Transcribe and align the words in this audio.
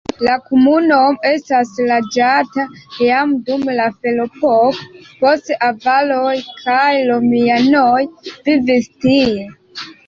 La 0.25 0.35
komunumo 0.45 1.27
estis 1.31 1.73
loĝata 1.89 2.65
jam 3.09 3.37
dum 3.51 3.67
la 3.81 3.85
ferepoko, 4.01 4.83
poste 5.23 5.59
avaroj 5.71 6.35
kaj 6.51 6.91
romianoj 7.13 7.97
vivis 8.51 8.95
tie. 9.07 9.49